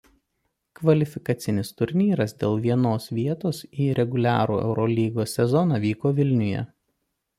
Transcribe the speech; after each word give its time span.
Kvalifikacinis 0.77 1.69
turnyras 1.81 2.33
dėl 2.43 2.57
vienos 2.63 3.05
vietos 3.19 3.59
į 3.85 3.91
reguliarų 4.01 4.57
Eurolygos 4.65 5.37
sezoną 5.41 5.83
vyko 5.85 6.15
Vilniuje. 6.23 6.65